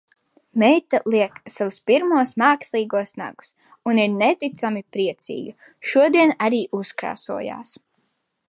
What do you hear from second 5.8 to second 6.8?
Šodien arī